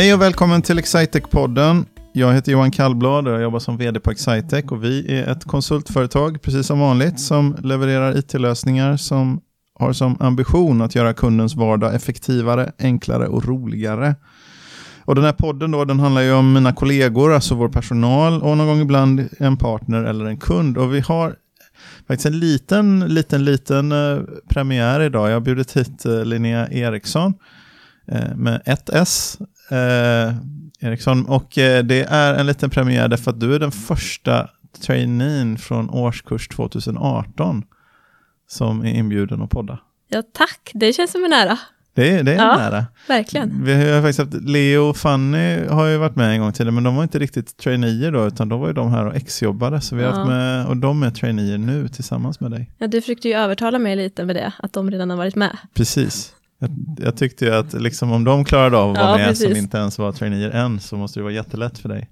[0.00, 1.86] Hej och välkommen till Excitec-podden.
[2.12, 5.44] Jag heter Johan Kallblad och jag jobbar som vd på Excitec och vi är ett
[5.44, 9.40] konsultföretag, precis som vanligt, som levererar it-lösningar som
[9.78, 14.14] har som ambition att göra kundens vardag effektivare, enklare och roligare.
[15.04, 18.56] Och den här podden då, den handlar ju om mina kollegor, alltså vår personal och
[18.56, 20.78] någon gång ibland en partner eller en kund.
[20.78, 21.36] Och vi har
[22.08, 25.28] faktiskt en liten, liten, liten eh, premiär idag.
[25.28, 27.34] Jag har bjudit hit eh, Linnea Eriksson
[28.08, 29.38] eh, med ett S.
[29.70, 30.34] Eh,
[30.82, 31.26] Eriksson.
[31.26, 35.90] Och eh, det är en liten premiär därför att du är den första traineen från
[35.90, 37.62] årskurs 2018
[38.48, 39.78] som är inbjuden att podda.
[40.08, 40.70] Ja, tack.
[40.74, 41.58] Det känns som en ära.
[41.94, 42.56] Det är, det är Ja.
[42.56, 42.86] nära.
[43.08, 43.64] Verkligen.
[43.64, 46.84] Vi har faktiskt haft, Leo och Fanny har ju varit med en gång tidigare, men
[46.84, 49.80] de var inte riktigt traineer då, utan då var ju de här och exjobbade.
[49.80, 50.16] Så vi har Ja.
[50.16, 52.70] haft med, och de är traineer nu tillsammans med dig.
[52.78, 55.56] Ja, du försökte ju övertala mig lite med det, att de redan har varit med.
[55.74, 56.32] Precis.
[56.62, 59.46] Jag, jag tyckte ju att liksom, om de klarade av att vara Ja, med som
[59.46, 59.62] precis.
[59.62, 62.10] inte ens var traineer än, så måste det vara jättelätt för dig.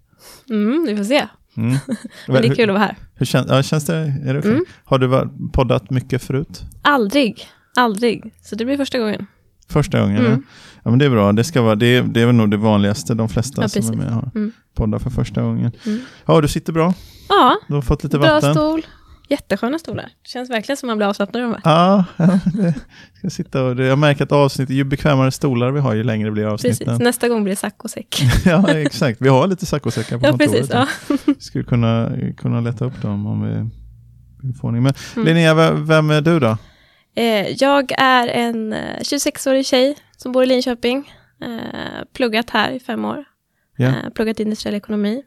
[0.50, 1.26] Mm, vi får se.
[1.56, 1.70] Mm.
[2.28, 2.96] Men det är kul att vara här.
[3.14, 3.96] Hur känns, ja, känns det?
[3.96, 4.50] Är det okej?
[4.50, 4.64] Mm.
[4.84, 6.62] Har du poddat mycket förut?
[6.82, 7.46] Aldrig.
[7.76, 8.34] Aldrig.
[8.42, 9.26] Så det blir första gången.
[9.68, 10.16] Första gången?
[10.18, 10.30] Mm.
[10.32, 10.38] Ja.
[10.84, 11.32] ja, men det är bra.
[11.32, 13.14] Det, ska vara, det, det är väl nog det vanligaste.
[13.14, 14.52] De flesta Ja, som är med har Mm.
[14.74, 15.72] poddat för första gången.
[15.86, 16.00] Mm.
[16.26, 16.94] Ja, du sitter bra.
[17.28, 18.54] Ja, Du har fått lite bra vatten.
[18.54, 18.82] stol.
[19.28, 20.10] Jättesköna stolar.
[20.24, 21.60] Känns verkligen som man blir avslappnad här.
[21.64, 22.74] Ja, ja, det
[23.18, 26.30] ska sitta och det, jag märker att avsnitt, ju bekvämare stolar vi har, ju längre
[26.30, 26.70] blir Precis.
[26.70, 26.98] avsnitten.
[27.02, 28.22] Nästa gång blir det saccosäck.
[28.44, 29.20] ja, exakt.
[29.20, 30.50] Vi har lite saccosäckar på Ja, kontoret.
[30.52, 30.70] precis.
[30.72, 30.86] Ja.
[31.26, 33.70] Vi skulle kunna, kunna leta upp dem om vi
[34.46, 34.82] vill få ordning.
[34.82, 35.26] Men Mm.
[35.26, 36.56] Linnea, vem, är du då?
[37.16, 41.12] Eh, jag är en eh, 26-årig tjej som bor i Linköping.
[41.42, 43.24] Eh, pluggat här i fem år.
[43.78, 45.22] Eh, pluggat industriell ekonomi.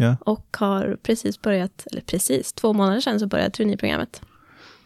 [0.00, 0.16] Ja.
[0.20, 4.22] Och har precis börjat, eller precis, två månader sedan så började traineeprogrammet.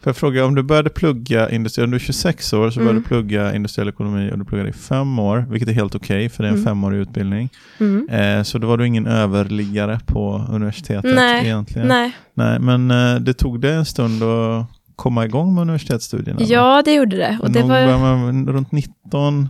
[0.01, 2.91] Får jag fråga, om du började plugga industri, om du är 26 år så började
[2.91, 3.03] Mm.
[3.03, 6.43] du plugga industriell ekonomi och du pluggade i fem år, vilket är helt okej för
[6.43, 6.65] det är en Mm.
[6.65, 7.49] femårig utbildning.
[7.79, 8.09] Mm.
[8.09, 11.87] Eh, så då var du ingen överliggare på universitetet Nej, egentligen?
[11.87, 16.41] Nej, Nej, men eh, det tog det en stund att komma igång med universitetsstudierna?
[16.41, 17.37] ja det gjorde det.
[17.41, 19.49] Och det var började man runt 19,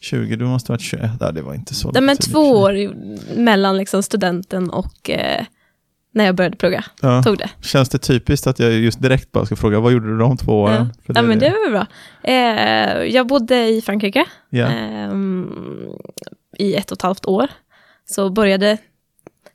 [0.00, 2.76] 20, du måste ha varit 21, nej, det var inte så ja, men två år
[2.76, 5.44] i- mellan liksom studenten och eh,
[6.12, 6.84] när jag började plugga.
[7.02, 7.22] Ja.
[7.22, 7.50] Tog det.
[7.62, 10.60] Känns det typiskt att jag just direkt bara ska fråga, vad gjorde du de två
[10.60, 10.92] åren?
[11.06, 11.86] För Ja, men är det var bra.
[12.22, 15.50] Eh, jag bodde i Frankrike Ja, ehm,
[16.58, 17.46] i ett och ett halvt år.
[18.06, 18.78] Så började,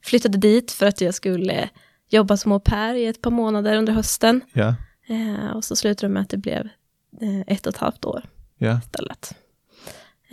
[0.05, 1.69] flyttade dit för att jag skulle
[2.09, 4.41] jobba som au pair i ett par månader under hösten.
[4.53, 4.75] ja,
[5.07, 6.67] Eh, och så slutade det med att det blev
[7.21, 8.23] eh, ett och ett halvt år
[8.57, 8.79] ja.
[8.79, 9.35] istället.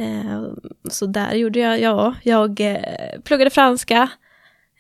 [0.00, 0.42] Eh,
[0.90, 4.08] så där gjorde jag, ja, jag eh, pluggade franska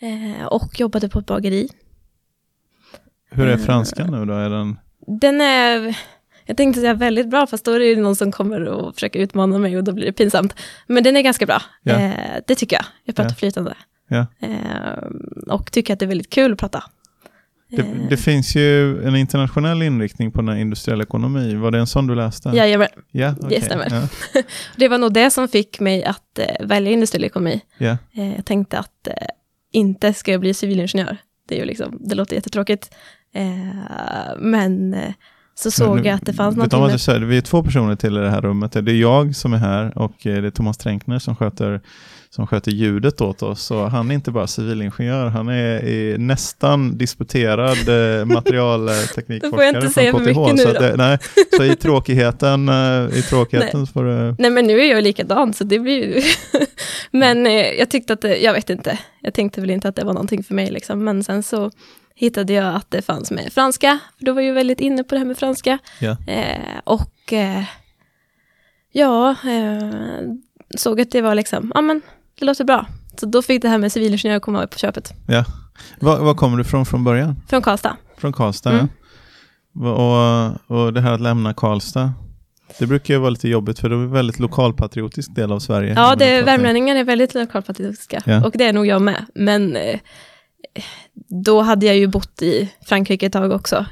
[0.00, 1.68] eh, och jobbade på ett bageri.
[3.30, 4.32] Hur är franskan nu då?
[4.32, 4.78] Är den...
[5.06, 5.98] Den är,
[6.46, 9.20] jag tänkte säga väldigt bra, fast då är det ju någon som kommer och försöker
[9.20, 10.54] utmana mig och då blir det pinsamt.
[10.86, 12.12] Men den är ganska bra, eh,
[12.46, 12.84] det tycker jag.
[13.04, 13.34] Jag pratar Ja.
[13.34, 13.74] flytande.
[14.40, 15.04] Eh,
[15.46, 16.84] och tycker att det är väldigt kul att prata.
[17.70, 21.54] Det, Eh, det finns ju en internationell inriktning på den industriell ekonomi.
[21.54, 22.48] Var det en sån du läste?
[22.48, 22.88] Jajamän.
[23.10, 23.58] ja okej.
[23.58, 24.08] det stämmer.
[24.34, 24.42] Ja,
[24.76, 27.60] Det var nog det som fick mig att eh, välja industriell ekonomi.
[27.78, 27.96] Eh,
[28.36, 29.14] jag tänkte att eh,
[29.72, 31.16] inte ska jag bli civilingenjör.
[31.48, 32.94] Det, är ju liksom, det låter jättetråkigt.
[34.38, 34.96] Men
[35.54, 37.00] så såg Men, jag att det fanns någonting med...
[37.00, 37.20] säger?
[37.20, 38.72] Vi är två personer till i det här rummet.
[38.72, 41.80] Det är jag som är här och det är Thomas Tränkner som sköter,
[42.30, 43.62] som sköter ljudet åt oss.
[43.62, 49.68] Så han är inte bara civilingenjör, han är, är nästan disputerad eh, materialteknikforskare får jag
[49.68, 50.26] inte från säga för KTH.
[50.26, 51.18] mycket nu så, att nej,
[51.56, 54.34] så i tråkigheten, eh, i tråkigheten så får du...
[54.38, 56.22] Nej men nu är jag likadan så det blir ju...
[57.10, 60.04] men eh, jag tyckte att det, jag vet inte, jag tänkte väl inte att det
[60.04, 61.04] var någonting för mig liksom.
[61.04, 61.70] Men sen så
[62.14, 65.18] hittade jag att det fanns med franska, för då var jag väldigt inne på det
[65.18, 65.78] här med franska.
[65.98, 66.16] Ja.
[66.26, 67.62] Eh, och eh,
[68.92, 70.20] ja, eh,
[70.76, 72.02] såg att det var liksom, ja men
[72.40, 72.86] det låter bra.
[73.20, 75.12] Så då fick det här med civilingenjör komma på köpet.
[76.00, 77.36] Var, var kommer du från från början?
[77.48, 77.96] Från Karlstad.
[78.18, 78.88] Från Karlstad, Mm.
[79.74, 80.56] ja.
[80.68, 82.12] Och, och det här att lämna Karlstad,
[82.78, 85.94] det brukar ju vara lite jobbigt för det är en väldigt lokalpatriotisk del av Sverige.
[85.96, 88.22] Ja, det, värmlänningar är väldigt lokalpatriotiska.
[88.26, 88.44] Ja.
[88.46, 89.24] Och det är nog jag med.
[89.34, 90.00] Men eh,
[91.44, 93.86] då hade jag ju bott i Frankrike ett tag också.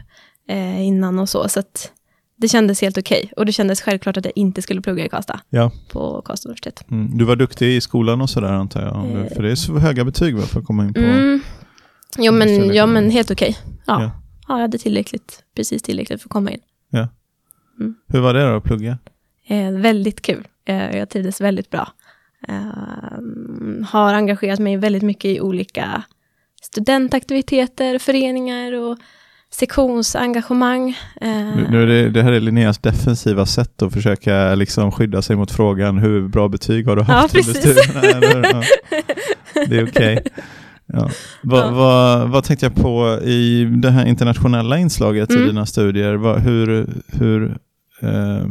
[0.48, 1.48] Eh, innan och så.
[1.48, 1.92] Så att
[2.38, 3.32] det kändes helt okej.
[3.36, 5.40] Och det kändes självklart att jag inte skulle plugga i Karlstad.
[5.50, 5.70] Ja.
[5.92, 6.84] På Karlstad universitet.
[6.90, 7.18] Mm.
[7.18, 9.22] Du var duktig i skolan och sådär antar jag?
[9.22, 9.34] Eh.
[9.34, 11.00] För det är så höga betyg va, för att komma in på...
[11.00, 11.40] Mm.
[12.18, 13.58] Jo, men, ja, men helt okej.
[13.64, 14.02] Ja.
[14.02, 14.10] Ja.
[14.48, 14.54] Ja.
[14.54, 16.60] jag hade tillräckligt, precis tillräckligt för att komma in.
[18.08, 18.98] Hur var det då att plugga?
[19.46, 20.48] Eh, väldigt kul.
[20.64, 21.92] Eh, jag trivdes väldigt bra.
[22.48, 26.02] Eh, har engagerat mig väldigt mycket i olika
[26.62, 28.98] studentaktiviteter, föreningar och
[29.50, 30.88] sektionsengagemang.
[31.20, 31.28] Eh,
[31.70, 35.98] Nu, det, det här är Linneas defensiva sätt att försöka liksom skydda sig mot frågan
[35.98, 38.48] hur bra betyg har du haft Ja, under studierna?
[38.52, 38.62] Ja.
[39.68, 40.22] Det är okej.
[40.86, 41.10] Ja.
[41.42, 41.70] Vad, Ja.
[41.70, 45.46] vad, vad tänkte jag på i det här internationella inslaget i Mm.
[45.48, 46.14] dina studier?
[46.14, 47.58] Vad, hur, hur,
[48.02, 48.46] eh,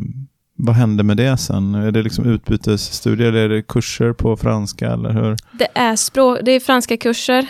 [0.57, 1.75] vad hände med det sen?
[1.75, 4.91] Är det liksom utbytesstudier eller är det kurser på franska?
[4.91, 5.35] Eller hur?
[5.51, 7.47] Det är, språk, det är franska kurser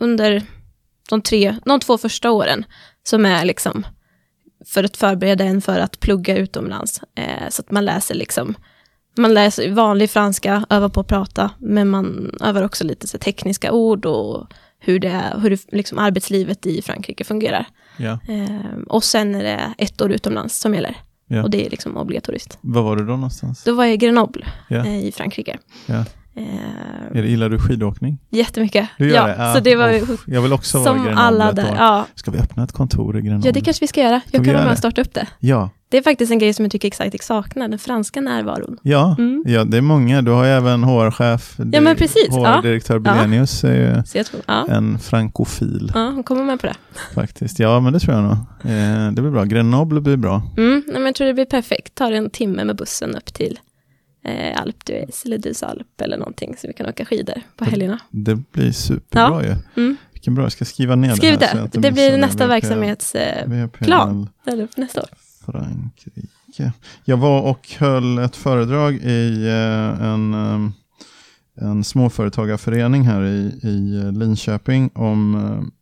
[0.00, 0.42] under
[1.10, 2.64] de, tre, de två första åren
[3.02, 3.86] som är liksom
[4.66, 7.00] för att förbereda en för att plugga utomlands.
[7.14, 8.54] Eh, så att man läser liksom,
[9.16, 13.72] man läser vanlig franska, övar på att prata, men man övar också lite så tekniska
[13.72, 14.46] ord och
[14.78, 17.66] hur, det är, hur det, liksom arbetslivet i Frankrike fungerar.
[17.96, 18.18] Ja.
[18.28, 20.96] Eh, och sen är det ett år utomlands som gäller.
[21.26, 21.42] Ja.
[21.42, 22.58] Och det är liksom obligatoriskt.
[22.60, 23.64] Var var du då någonstans?
[23.64, 24.76] Då var jag i Grenoble Ja.
[24.86, 25.58] eh, i Frankrike.
[26.34, 26.42] Ja.
[27.14, 28.18] Eh, gillar du skidåkning?
[28.30, 28.88] jättemycket.
[28.98, 29.34] Du gör ja, det?
[29.38, 29.54] Ja.
[29.54, 31.74] Så det var Uff, jag vill också vara i som alla där.
[31.76, 32.06] Ja.
[32.14, 33.48] Ska vi öppna ett kontor i Grenoble?
[33.48, 34.20] ja, det kanske vi ska göra.
[34.30, 35.26] Jag kan vara med och starta upp det.
[35.38, 38.76] Ja, Det är faktiskt en grej som jag tycker Excitec saknar, den franska närvaron.
[38.82, 39.14] ja.
[39.18, 39.44] Mm.
[39.46, 40.22] ja, det är många.
[40.22, 41.54] Du har ju även HR-chef.
[41.72, 42.26] Ja, men precis.
[42.28, 42.60] Ja.
[42.60, 46.74] HR-direktör Belenius är ju tror, ja, en frankofil ja, hon kommer med på det.
[47.14, 47.58] faktiskt.
[47.58, 48.32] Ja, men det tror jag nog.
[48.32, 49.44] Eh, det blir bra.
[49.44, 50.42] Grenoble blir bra.
[50.56, 51.94] Mm, nej, men jag tror det blir perfekt.
[51.94, 53.58] Tar en timme med bussen upp till
[54.24, 57.98] eh, Alp d'Huez eller Dus Alp eller någonting, så vi kan åka skidor på helgerna.
[58.10, 59.54] Det blir superbra ju.
[59.76, 59.96] Mm.
[60.12, 61.56] Vilken bra, jag ska skriva ner Skriv det här.
[61.56, 65.08] så det, det, blir nästa verksamhetsplan, eller för nästa år.
[65.46, 66.72] Frankrike.
[67.04, 74.10] Jag var och höll ett föredrag i eh, en, eh, en småföretagarförening här i, i
[74.12, 75.79] Linköping om, eh,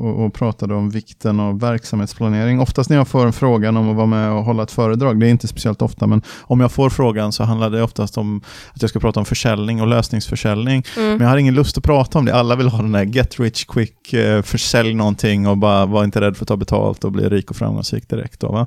[0.00, 2.60] och, och pratade om vikten av verksamhetsplanering.
[2.60, 5.26] Oftast när jag får en frågan om att vara med och hålla ett föredrag, det
[5.26, 8.42] är inte speciellt ofta, men om jag får frågan så handlar det oftast om
[8.74, 10.84] att jag ska prata om försäljning och lösningsförsäljning.
[10.96, 11.10] Mm.
[11.10, 12.34] Men jag har ingen lust att prata om det.
[12.34, 16.20] Alla vill ha den där get rich quick, eh, försälj någonting och bara var inte
[16.20, 18.40] rädd för att ta betalt och bli rik och framgångsrik direkt.
[18.40, 18.66] Då?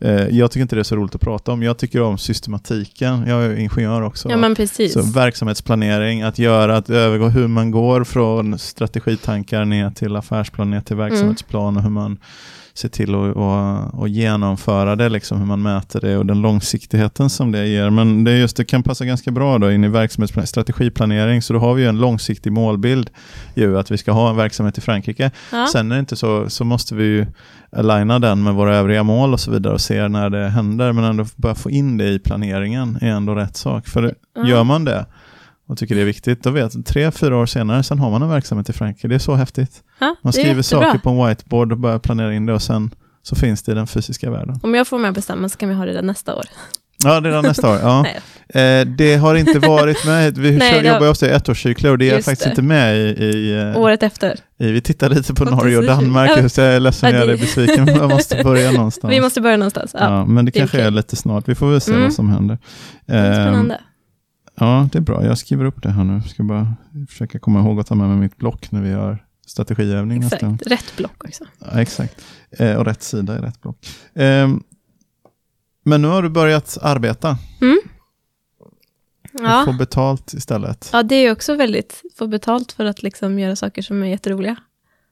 [0.00, 1.62] Eh, jag tycker inte det är så roligt att prata om.
[1.62, 3.26] Jag tycker om systematiken.
[3.26, 4.30] Jag är ingenjör också.
[4.30, 4.92] Ja, men precis.
[4.92, 10.80] Så verksamhetsplanering, att göra, att övergå hur man går från strategitankar ner till affärsplan, ner
[10.80, 11.08] till Mm.
[11.10, 12.18] verksamhetsplan och hur man
[12.74, 17.30] ser till att och, och genomföra det, liksom, hur man mäter det och den långsiktigheten
[17.30, 17.90] som det ger.
[17.90, 21.52] Men det, är just, det kan passa ganska bra då in i verksamhetsplanering, strategiplanering, så
[21.52, 23.10] då har vi ju en långsiktig målbild,
[23.54, 25.30] ju, att vi ska ha en verksamhet i Frankrike.
[25.52, 25.66] ja.
[25.72, 27.26] Sen är det inte så, så måste vi ju
[27.72, 31.04] aligna den med våra övriga mål och så vidare och se när det händer, men
[31.04, 33.88] ändå börja få in det i planeringen är ändå rätt sak.
[33.88, 34.48] För Ja.
[34.48, 35.06] gör man det
[35.68, 38.28] och tycker det är viktigt, då vet tre, fyra år senare, sen har man en
[38.28, 39.08] verksamhet i Frankrike.
[39.08, 39.82] Det är så häftigt.
[39.98, 40.86] ja, Man det är skriver jättebra.
[40.86, 42.90] saker på en whiteboard och börjar planera in det och sen
[43.22, 44.60] så finns det i den fysiska världen.
[44.62, 46.44] Om jag får med bestämma så kan vi ha det där nästa år.
[47.04, 47.78] Ja, redan nästa år.
[47.82, 48.06] Ja.
[48.54, 50.38] Eh, det har inte varit med.
[50.38, 52.50] Vi Nej, kör, det jobbar ju ofta i ettårscykler och det är faktiskt det.
[52.50, 53.00] inte med i...
[53.24, 54.36] i, eh, Året efter.
[54.58, 55.84] i vi tittar lite på Och Norge och.
[55.84, 56.40] Danmark, Ja.
[56.40, 59.12] just jag är ledsen Ja, jag är det- besviken, men jag måste börja någonstans.
[59.14, 59.90] Vi måste börja någonstans.
[59.94, 60.00] Ja.
[60.04, 60.86] Ja, men det, det är kanske okej.
[60.86, 61.48] är lite snart.
[61.48, 62.02] Vi får väl se Mm.
[62.04, 62.58] vad som händer.
[63.06, 63.80] Det är Ehm, Spännande.
[64.60, 65.24] Ja, det är bra.
[65.24, 66.22] Jag skriver upp det här nu.
[66.22, 66.74] Ska bara
[67.08, 70.22] försöka komma ihåg att ta med mig mitt block när vi gör strategiövning.
[70.22, 70.66] Exakt.
[70.66, 71.44] Rätt block också.
[71.58, 72.24] Ja, exakt.
[72.50, 73.88] Eh, och rätt sida i rätt block.
[74.14, 74.62] Ehm,
[75.84, 77.78] men nu har du börjat arbeta Mm.
[79.32, 79.62] och Ja.
[79.66, 80.90] få betalt istället.
[80.92, 84.56] ja, det är också väldigt, få betalt för att liksom göra saker som är jätteroliga.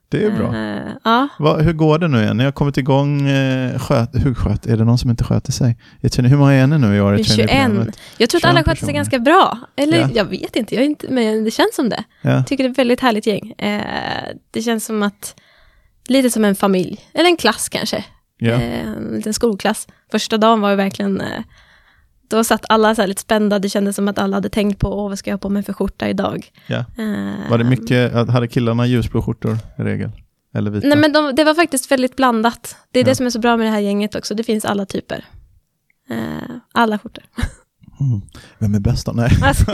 [0.09, 0.55] Det är bra.
[0.55, 2.37] Eh, ja, Va, hur går det nu igen?
[2.37, 5.77] Ni har kommit igång, eh, sköt, hur sköt, är det någon som inte sköter sig?
[6.01, 7.47] Hur många är ni nu i år i vi är 21.
[7.49, 7.99] traineeprogrammet?
[8.17, 9.57] Jag tror att 21 alla sköter sig ganska bra.
[9.75, 10.09] Eller Ja.
[10.13, 12.03] jag vet inte, jag inte, men det känns som det.
[12.21, 13.51] Ja, Jag tycker det är ett väldigt härligt gäng.
[13.57, 13.81] Eh,
[14.51, 15.35] det känns som att,
[16.07, 18.03] lite som en familj, eller en klass kanske.
[18.37, 18.51] ja.
[18.53, 19.87] Eh, en liten skolklass.
[20.11, 21.27] Första dagen var ju verkligen, eh,
[22.27, 25.09] då satt alla så lite spända, det kändes som att alla hade tänkt på, åh
[25.09, 26.51] vad ska jag ha på mig för skjorta idag?
[26.67, 26.77] ja.
[26.77, 30.09] Eh, Var det mycket, hade killarna ljusblå skjortor i regel?
[30.53, 30.87] Eller vita?
[30.87, 32.75] Nej men de, det var faktiskt väldigt blandat.
[32.91, 33.09] Det är Ja.
[33.09, 35.25] det som är så bra med det här gänget också, det finns alla typer.
[36.09, 36.17] Eh,
[36.71, 37.23] alla skjortor.
[37.99, 38.21] Mm.
[38.59, 39.11] Vem är bäst då?
[39.11, 39.29] Nej.
[39.43, 39.65] Alltså,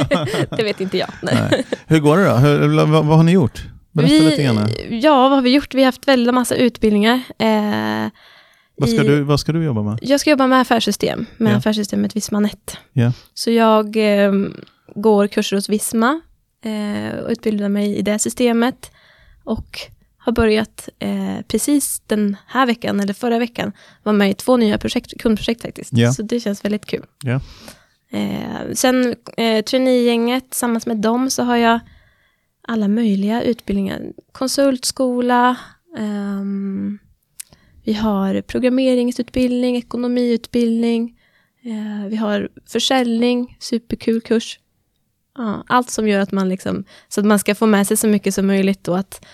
[0.58, 1.10] det vet inte jag.
[1.22, 1.38] Nej.
[1.52, 1.66] Nej.
[1.88, 2.36] Hur går det då?
[2.36, 3.64] Hur, vad, vad har ni gjort?
[3.92, 4.70] Berätta lite grann.
[4.90, 5.74] Ja, vad har vi gjort?
[5.74, 7.22] Vi har haft väldigt massa utbildningar.
[7.40, 8.06] Eh,
[8.76, 10.00] Vad ska, i- du, vad ska du jobba med?
[10.02, 11.58] Jag ska jobba med affärssystem, med Ja.
[11.58, 12.78] affärssystemet Visma.net.
[12.94, 13.12] Ja.
[13.34, 14.32] Så jag eh,
[14.96, 16.22] går kurser hos Visma
[16.66, 18.92] eh, och utbildar mig i det systemet.
[19.44, 19.80] Och
[20.18, 23.72] har börjat eh, precis den här veckan, eller förra veckan,
[24.04, 25.90] vara med i två nya projekt, kundprojekt faktiskt.
[25.94, 26.14] Ja.
[26.14, 27.06] Så det känns väldigt kul.
[27.24, 27.40] Ja.
[28.12, 31.80] Eh, sen eh, traineegänget, tillsammans med dem så har jag
[32.68, 34.02] alla möjliga utbildningar.
[34.32, 35.56] Konsultskola,
[35.98, 37.00] ehm,
[37.84, 41.16] vi har programmeringsutbildning, ekonomiutbildning,
[41.64, 44.60] eh, vi har försäljning, superkul kurs.
[45.38, 48.08] Ja, allt som gör att man liksom, så att man ska få med sig så
[48.08, 49.26] mycket som möjligt och att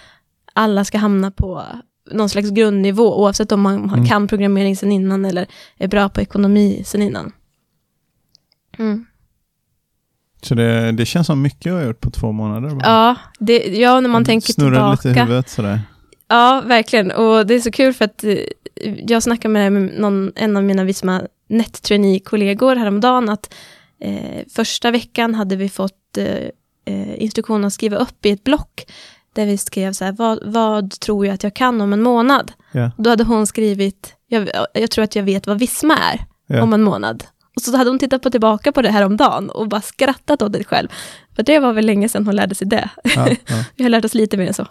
[0.54, 1.64] alla ska hamna på
[2.12, 4.06] någon slags grundnivå, oavsett om man Mm.
[4.06, 7.32] kan programmering sen innan eller är bra på ekonomi sen innan.
[8.78, 9.06] Mm.
[10.42, 12.70] Så det, det känns som mycket jag har gjort på två månader.
[12.70, 12.82] bara.
[12.90, 15.24] Ja, det, ja, när man tänker Snurrar lite i tillbaka.
[15.26, 15.82] huvudet sådär.
[16.30, 17.12] Ja, verkligen.
[17.12, 18.38] Och det är så kul för att eh,
[19.08, 21.90] jag snackade med någon, en av mina Visma net
[22.24, 23.54] kollegor häromdagen att
[24.02, 26.50] eh, första veckan hade vi fått eh,
[26.86, 28.86] eh, instruktion att skriva upp i ett block
[29.34, 32.52] där vi skrev så här, vad, vad tror jag att jag kan om en månad?
[32.72, 36.64] Ja, Då hade hon skrivit, jag, jag tror att jag vet vad Visma är ja.
[36.64, 37.24] om en månad.
[37.56, 40.42] Och så hade hon tittat på tillbaka på det här om dagen och bara skrattat
[40.42, 40.88] åt det själv.
[41.40, 42.90] För det var väl länge sedan hon lärde sig det.
[43.04, 43.64] Ja, ja.
[43.76, 44.66] Vi har lärt oss lite mer än så.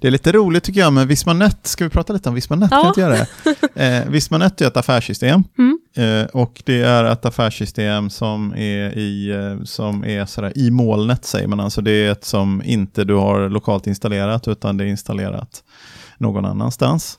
[0.00, 1.66] Det är lite roligt tycker jag med Vismanet.
[1.66, 2.70] Ska vi prata lite om Vismanet?
[2.70, 2.80] Ja.
[2.80, 3.26] Kan inte göra det?
[3.82, 5.44] Eh, Vismanet är ett affärssystem.
[5.58, 5.78] Mm.
[5.96, 11.24] Eh, och det är ett affärssystem som är i, eh, som är sådär, i molnet,
[11.24, 11.60] säger man.
[11.60, 15.62] Alltså det är ett som inte du har lokalt installerat, utan det är installerat
[16.18, 17.18] någon annanstans.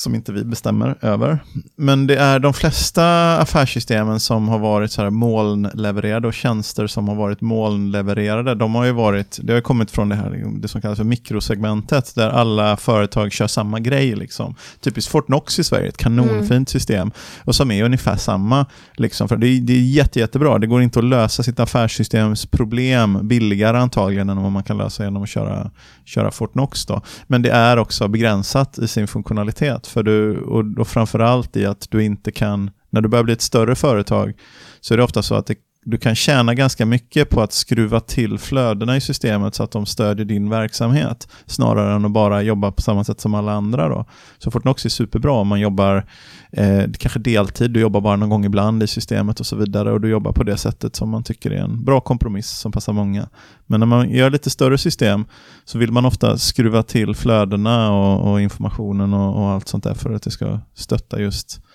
[0.00, 1.38] Som inte vi bestämmer över.
[1.76, 7.08] Men det är de flesta affärssystemen som har varit så här molnlevererade och tjänster som
[7.08, 8.54] har varit molnlevererade.
[8.54, 12.14] De har ju varit, det har kommit från det här det som kallas för mikrosegmentet
[12.14, 14.16] där alla företag kör samma grej.
[14.16, 14.54] Liksom.
[14.80, 17.10] Typiskt Fortnox i Sverige, ett kanonfint system.
[17.44, 18.66] Och som är ungefär samma.
[18.94, 20.58] Liksom, för det, är, det är jätte, jättebra.
[20.58, 25.04] Det går inte att lösa sitt affärssystems problem billigare antagligen än vad man kan lösa
[25.04, 25.70] genom att köra,
[26.04, 26.86] köra Fortnox.
[26.86, 27.02] Då.
[27.26, 29.89] Men det är också begränsat i sin funktionalitet.
[29.90, 33.40] För du, och, och framförallt i att du inte kan, när du börjar bli ett
[33.40, 34.32] större företag,
[34.80, 38.00] så är det ofta så att det, du kan tjäna ganska mycket på att skruva
[38.00, 42.72] till flödena i systemet så att de stödjer din verksamhet, snarare än att bara jobba
[42.72, 43.88] på samma sätt som alla andra.
[43.88, 44.04] Då.
[44.38, 46.06] Så Fortnox är superbra om man jobbar
[46.52, 50.00] eh, kanske deltid, du jobbar bara någon gång ibland i systemet och så vidare och
[50.00, 53.28] du jobbar på det sättet som man tycker är en bra kompromiss som passar många.
[53.66, 55.24] Men när man gör lite större system
[55.64, 59.94] så vill man ofta skruva till flödena och, och informationen och, och allt sånt där
[59.94, 61.69] för att det ska stötta just eh,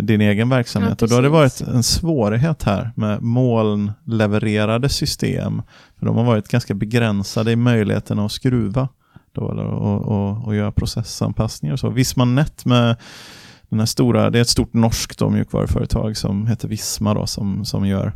[0.00, 1.00] din egen verksamhet.
[1.00, 5.62] Ja, och då har det varit en svårighet här med molnlevererade system.
[5.98, 8.88] För de har varit ganska begränsade i möjligheten att skruva
[9.32, 11.90] då, eller, och, och, och göra processanpassningar och så.
[11.90, 12.96] Vismanet med
[13.68, 17.64] den här stora, det är ett stort norskt då, mjukvaruföretag som heter Visma då, som,
[17.64, 18.12] som gör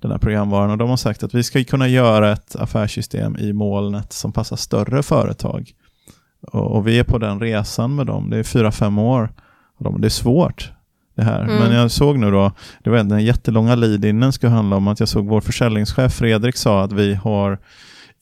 [0.00, 0.70] den här programvaran.
[0.70, 4.56] Och de har sagt att vi ska kunna göra ett affärssystem i molnet som passar
[4.56, 5.72] större företag.
[6.40, 8.30] Och, och vi är på den resan med dem.
[8.30, 9.32] Det är fyra, fem år.
[9.78, 10.72] Och de, det är svårt
[11.20, 11.42] det här.
[11.42, 11.56] Mm.
[11.58, 12.52] Men jag såg nu då,
[12.84, 16.82] det var den jättelånga lead-inen ska handla om att jag såg vår försäljningschef Fredrik sa
[16.82, 17.58] att vi har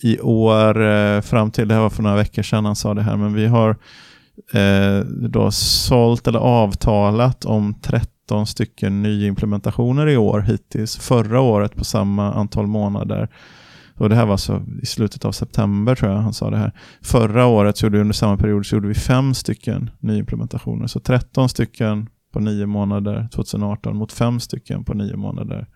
[0.02, 3.02] i år eh, fram till, det här var för några veckor sedan han sa det
[3.02, 3.76] här, men vi har
[4.52, 10.96] eh, då sålt eller avtalat om 13 stycken nyimplementationer i år hittills.
[10.96, 13.28] Förra året på samma antal månader.
[13.98, 16.72] Och det här var så i slutet av september tror jag han sa det här.
[17.02, 20.86] Förra året så gjorde vi under samma period så gjorde vi fem stycken nyimplementationer.
[20.86, 25.66] Så 13 stycken på nio månader 2018 mot fem stycken på nio månader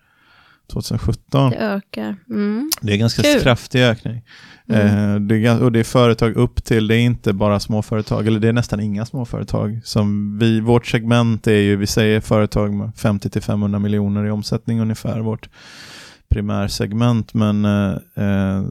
[0.71, 1.49] 2017.
[1.49, 2.15] Det ökar.
[2.29, 2.69] Mm.
[2.81, 3.41] Det är ganska Kul.
[3.41, 4.21] kraftig ökning.
[4.67, 4.87] Mm.
[4.87, 8.39] Eh, det är, och det är företag upp till, det är inte bara småföretag, eller
[8.39, 9.81] det är nästan inga småföretag.
[9.83, 15.19] Som vi, vårt segment är ju, vi säger företag med 50-500 miljoner i omsättning ungefär,
[15.19, 15.49] vårt
[16.29, 17.33] primärsegment.
[17.33, 18.61] Men eh, eh,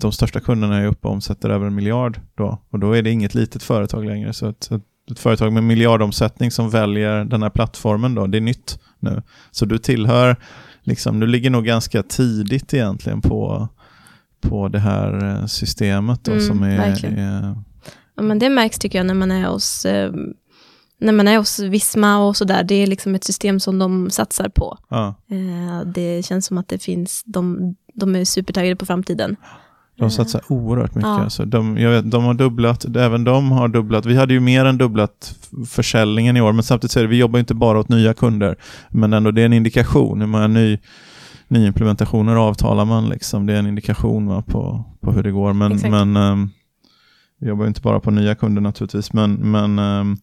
[0.00, 2.62] de största kunderna är uppe och omsätter över en miljard då.
[2.70, 4.32] Och då är det inget litet företag längre.
[4.32, 4.82] Så ett, ett,
[5.12, 9.22] ett företag med miljardomsättning som väljer den här plattformen då, det är nytt nu.
[9.50, 10.36] Så du tillhör,
[10.82, 13.68] liksom, du ligger nog ganska tidigt egentligen på
[14.40, 17.54] på det här eh, systemet då, Mm, som är, är
[18.14, 20.12] Ja, men det märks tycker jag när man är hos, eh,
[20.98, 22.64] när man är hos Visma och sådär.
[22.64, 24.78] Det är liksom ett system som de satsar på.
[24.88, 29.36] ja, Eh, det känns som att det finns, de, de är supertaggade på framtiden.
[29.98, 31.08] De satsar oerhört mycket.
[31.08, 31.22] Ja.
[31.22, 34.06] Alltså, de, jag vet, de har dubblat, även de har dubblat.
[34.06, 37.54] Vi hade ju mer än dubblat försäljningen i år, men samtidigt det, vi jobbar inte
[37.54, 38.56] bara åt nya kunder.
[38.88, 40.20] Men ändå, det är en indikation.
[40.20, 40.78] Hur många ny,
[41.48, 43.08] nyimplementationer avtalar man?
[43.08, 43.46] Liksom.
[43.46, 45.52] Det är en indikation va, på, på hur det går.
[45.52, 45.90] Men, Exakt.
[45.90, 46.50] men ehm,
[47.38, 50.16] vi jobbar inte bara på nya kunder naturligtvis, men, men ehm,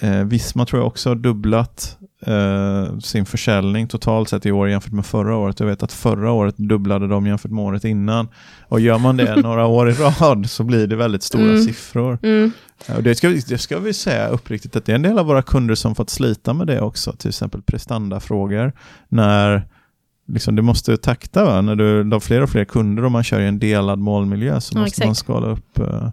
[0.00, 4.92] eh, Visma tror jag också har dubblat eh, sin försäljning totalt sett i år jämfört
[4.92, 5.60] med förra året.
[5.60, 8.28] Jag vet att förra året dubblade de jämfört med året innan.
[8.68, 11.62] Och gör man det några år i rad så blir det väldigt stora Mm.
[11.62, 12.18] siffror.
[12.22, 12.50] Mm.
[12.86, 15.18] Ja, Och det, ska, vi- det ska vi säga uppriktigt att det är en del
[15.18, 17.12] av våra kunder som fått slita med det också.
[17.12, 18.72] Till exempel prestandafrågor.
[19.08, 19.62] När
[20.28, 21.60] liksom, du måste takta va?
[21.60, 24.76] när du har fler och fler kunder och man kör i en delad målmiljö så
[24.76, 25.18] Ja, måste man exakt.
[25.26, 26.08] skala upp, eh,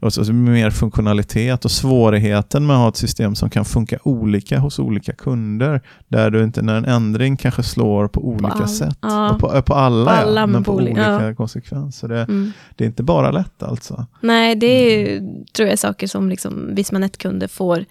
[0.00, 4.58] och så, mer funktionalitet och svårigheten med att ha ett system som kan funka olika
[4.58, 5.80] hos olika kunder.
[6.08, 8.98] Där du inte, när en ändring kanske slår på olika all- sätt.
[9.02, 9.30] ja.
[9.34, 11.34] Och på, på alla, På alla, ja, men på på oli- olika ja.
[11.34, 12.08] konsekvenser.
[12.08, 12.52] Det, Mm.
[12.76, 14.06] det är inte bara lätt alltså.
[14.20, 15.20] Nej, det är ju,
[15.52, 17.84] tror jag saker som liksom Visma-kunder får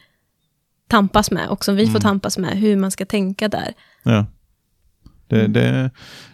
[0.90, 2.02] tampas med och som vi får Mm.
[2.02, 3.74] tampas med, hur man ska tänka där.
[4.04, 4.26] Ja.
[5.30, 5.54] Det, Mm.
[5.54, 5.90] det,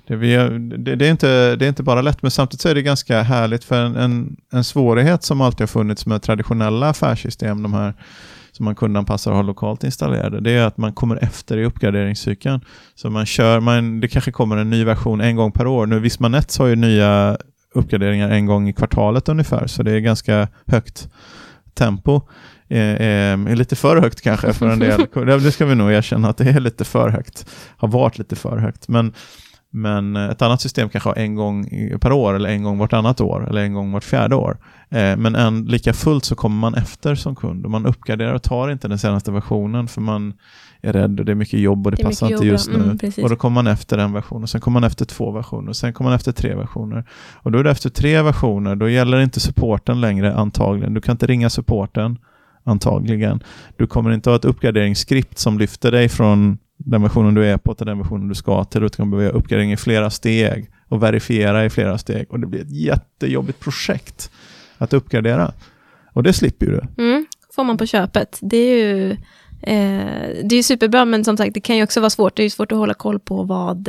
[0.08, 0.36] det, vi,
[0.78, 3.22] det, det, är inte, det är inte bara lätt, men samtidigt så är det ganska
[3.22, 7.94] härligt för en, en, en svårighet som alltid har funnits med traditionella affärssystem, de här
[8.52, 12.62] som man kundanpassar och har lokalt installerade, det är att man kommer efter i uppgraderingscykeln.
[12.96, 15.86] Så man kör, man, det kanske kommer en ny version en gång per år.
[15.86, 17.38] Nu Visma Nets har ju nya
[17.74, 21.10] uppgraderingar en gång i kvartalet ungefär, så det är ganska högt
[21.74, 22.22] tempo.
[22.70, 25.08] Eh, eh, är lite för högt kanske för en del.
[25.44, 27.46] Det ska vi nog erkänna att det är lite för högt.
[27.78, 28.88] Har varit lite för högt.
[28.88, 29.14] Men,
[29.72, 31.70] men ett annat system kanske har en gång
[32.02, 34.58] per år eller en gång vartannat år eller en gång vart fjärde år.
[34.90, 38.44] Eh, men en, lika fullt så kommer man efter som kund och man uppgraderar och
[38.44, 40.34] tar inte den senaste versionen för man
[40.82, 42.76] är rädd och det är mycket jobb och det, Det passar inte just nu.
[42.76, 45.70] Mm, och då kommer man efter en version och sen kommer man efter två versioner
[45.70, 47.06] och sen kommer man efter tre versioner.
[47.34, 50.94] Och då är det efter tre versioner, då gäller inte supporten längre antagligen.
[50.94, 52.18] Du kan inte ringa supporten
[52.66, 53.44] antagligen.
[53.78, 57.74] Du kommer inte ha ett uppgraderingsskript som lyfter dig från den versionen du är på
[57.74, 58.82] till den versionen du ska till.
[58.82, 62.26] Du kommer behöva uppgradering i flera steg och verifiera i flera steg.
[62.30, 64.32] Och det blir ett jättejobbigt projekt
[64.78, 65.52] att uppgradera.
[66.14, 67.04] Och det slipper ju du.
[67.04, 68.40] Mm, får man på köpet.
[68.42, 69.12] Det är ju
[69.62, 72.36] eh, det är superbra, men som sagt, det kan ju också vara svårt.
[72.36, 73.88] Det är ju svårt att hålla koll på vad,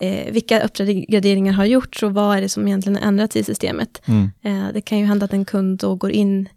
[0.00, 4.02] eh, vilka uppgraderingar har gjorts och vad är det som egentligen har ändrats i systemet.
[4.06, 4.30] Mm.
[4.42, 6.48] Eh, det kan ju hända att en kund då går in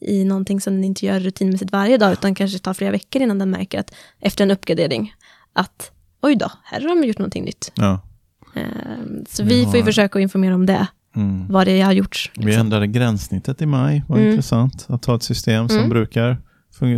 [0.00, 3.38] i någonting som den inte gör rutinmässigt varje dag, utan kanske tar flera veckor innan
[3.38, 5.14] den märker att efter en uppgradering,
[5.52, 5.90] att
[6.22, 7.72] oj då, här har de gjort någonting nytt.
[7.74, 8.00] Ja.
[8.54, 8.62] Eh,
[9.28, 10.86] så Vi vi får ju försöka informera om det,
[11.16, 11.46] Mm.
[11.48, 12.30] vad det har gjorts.
[12.36, 14.28] Vi ändrade gränssnittet i maj, var Mm.
[14.30, 14.86] intressant.
[14.88, 15.90] Att ha ett system som Mm.
[15.90, 16.38] brukar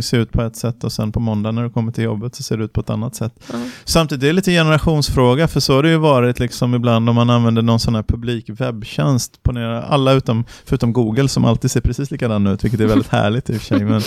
[0.01, 2.43] se ut på ett sätt och sen på måndag när du kommer till jobbet så
[2.43, 3.33] ser det ut på ett annat sätt.
[3.51, 3.55] Ja.
[3.85, 7.29] Samtidigt är det lite generationsfråga, för så har det ju varit liksom ibland om man
[7.29, 9.43] använder någon sån här publik webbtjänst.
[9.43, 13.49] Ponera, alla utom, förutom Google som alltid ser precis likadan ut, vilket är väldigt härligt
[13.49, 13.85] i och för sig.
[13.85, 14.01] Men,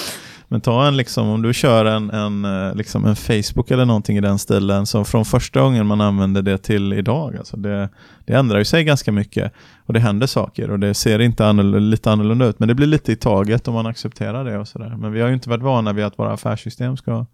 [0.50, 4.16] men ta en, liksom, om du kör en, en, eh, liksom en Facebook eller någonting
[4.16, 7.88] i den stilen, så från första gången man använder det till idag, alltså det,
[8.24, 9.52] det ändrar ju sig ganska mycket.
[9.86, 12.86] Och det händer saker och det ser inte annorlunda, lite annorlunda ut, men det blir
[12.86, 14.96] lite i taget om man accepterar det och sådär.
[14.96, 17.26] Men vi har ju inte varit vana vid att våra affärssystem ska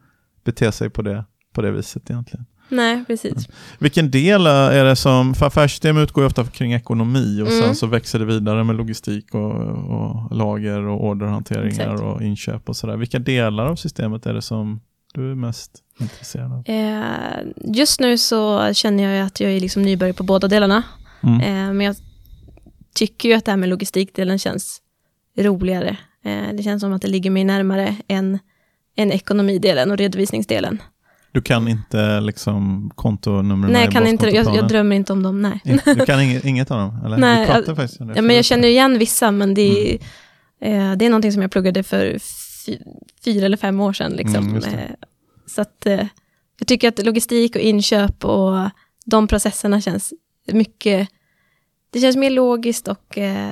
[0.44, 2.46] bete sig på det, på det viset egentligen.
[2.68, 3.48] Nej, precis.
[3.78, 7.62] Vilken del är det som, för affärssystem utgår ju ofta kring ekonomi och Mm.
[7.62, 9.52] sen så växer det vidare med logistik och,
[9.90, 12.00] och lager och orderhanteringar Exakt.
[12.00, 12.96] och inköp och sådär.
[12.96, 14.80] Vilka delar av systemet är det som
[15.14, 16.62] du är mest intresserad av?
[16.66, 20.82] Eh, just nu så känner jag att jag är liksom nybörjare på båda delarna.
[21.22, 21.40] Mm.
[21.40, 21.96] Eh, men jag
[22.94, 24.80] tycker ju att det här med logistikdelen känns
[25.38, 25.96] roligare.
[26.24, 28.38] Eh, det känns som att det ligger mig närmare än,
[28.96, 30.82] än ekonomidelen och redovisningsdelen.
[31.36, 35.42] Du kan inte liksom kontonumren nej, jag, kan inte, jag, jag drömmer inte om dem,
[35.42, 35.60] nej.
[35.84, 37.04] Du kan inget, inget av dem?
[37.04, 37.16] Eller?
[37.16, 39.94] Nej, jag- faktiskt Ja, men jag känner igen vissa, men det är,
[40.60, 42.18] eh, det är någonting som jag pluggade för
[42.66, 42.78] fy,
[43.24, 44.12] fyra eller fem år sedan.
[44.12, 44.48] Liksom.
[44.48, 44.56] Mm.
[44.56, 44.90] Eh,
[45.46, 46.06] så att, eh,
[46.58, 48.70] jag tycker att logistik och inköp och
[49.06, 50.12] de processerna känns
[50.52, 51.08] mycket,
[51.90, 53.50] det känns mer logiskt och eh,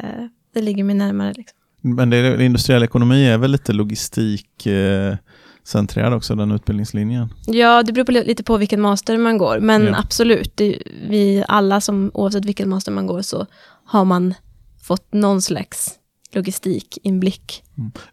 [0.55, 1.33] det ligger mig närmare.
[1.37, 1.59] Liksom.
[1.81, 5.16] Men det industriell ekonomi är väl lite logistik eh,
[5.64, 7.29] centrerad också, den utbildningslinjen?
[7.46, 9.98] Ja, det beror på, lite på vilken master man går, men Ja.
[9.98, 13.46] absolut, det, vi alla som, oavsett vilken master man går, så
[13.85, 14.35] har man
[14.83, 15.90] fått någon slags
[16.33, 17.62] logistikinblick.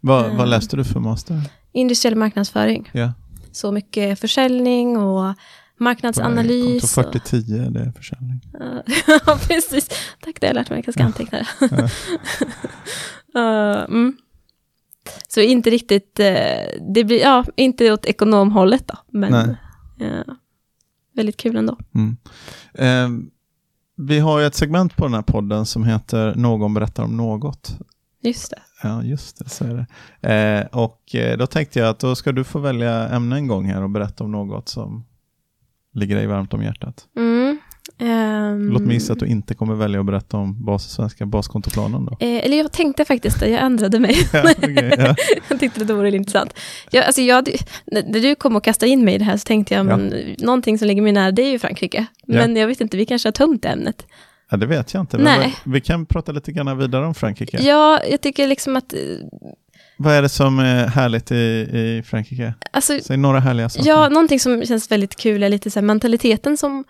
[0.02, 0.38] Vad, Mm.
[0.38, 1.42] vad läste du för master?
[1.72, 2.90] Industriell marknadsföring.
[2.94, 3.14] Ja.
[3.52, 5.34] så mycket försäljning och
[5.78, 6.82] marknadsanalys.
[6.82, 8.42] Konto 4010 det är försäljning.
[9.26, 9.90] ja, precis.
[10.20, 10.84] Tack, det har jag lärt mig.
[10.86, 11.66] Jag ska anteckna det.
[13.40, 14.18] uh, mm.
[15.28, 16.26] Så inte riktigt, eh,
[16.94, 19.56] det blir, ja, inte åt ekonomhållet då, men
[19.98, 20.36] ja,
[21.16, 21.78] väldigt kul ändå.
[21.96, 22.18] Mm.
[22.74, 23.26] Eh,
[24.08, 27.78] vi har ju ett segment på den här podden som heter Någon berättar om något.
[28.24, 28.62] Just det.
[28.84, 29.88] Ja, just det, så är
[30.22, 30.34] det.
[30.34, 33.66] Eh, och eh, då tänkte jag att då ska du få välja ämne en gång
[33.66, 35.06] här och berätta om något som
[35.94, 37.08] ligger dig varmt om hjärtat.
[37.18, 37.41] Mm.
[38.00, 42.06] Ehm, Låt mig gissa att du inte kommer välja att berätta om bas, svenska baskontoplanen
[42.06, 42.12] då.
[42.20, 44.16] eh, eller jag tänkte faktiskt det, jag ändrade mig.
[44.34, 45.16] Ja, okej, ja.
[45.50, 46.54] jag tyckte det vore intressant.
[46.92, 47.50] Jag, alltså jag,
[47.86, 49.98] när du kom och kastade in mig i det här så tänkte jag, Ja.
[49.98, 52.06] men, någonting som ligger mig nära det är ju Frankrike.
[52.28, 54.06] Men jag vet inte, vi kanske har tömt ämnet.
[54.52, 55.18] ja, det vet jag inte.
[55.18, 55.56] Men Nej.
[55.66, 57.58] vi kan prata lite grann vidare om Frankrike.
[57.62, 59.00] Ja, jag tycker liksom att, eh,
[59.98, 62.54] Vad är det som är härligt i, i Frankrike?
[62.72, 63.90] alltså, Säg några härliga saker.
[63.90, 66.84] ja, någonting som känns väldigt kul är lite så mentaliteten som,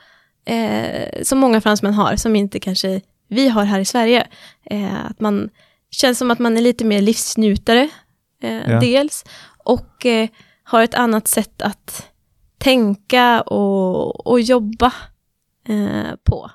[0.45, 4.27] eh, som många fransmän har, som inte kanske vi har här i Sverige.
[4.65, 5.49] Eh, att man
[5.91, 7.89] känns som att man är lite mer livsnjutare,
[8.43, 8.79] eh, Ja.
[8.79, 9.25] dels.
[9.63, 10.29] Och eh,
[10.63, 12.07] har ett annat sätt att
[12.57, 14.93] tänka och, och jobba
[15.67, 16.51] eh, på.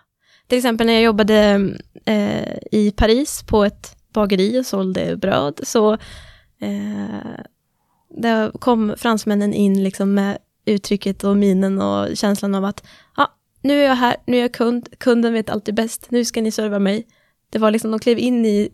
[0.47, 1.69] Till exempel när jag jobbade
[2.05, 5.99] eh, i Paris på ett bageri och sålde bröd, så
[8.17, 13.36] där kom fransmännen in liksom med uttrycket och minen och känslan av att ja,
[13.67, 16.51] nu är jag här, nu är jag kund, kunden vet alltid bäst, nu ska ni
[16.51, 17.07] serva mig.
[17.51, 18.69] Det var liksom, de klev in i,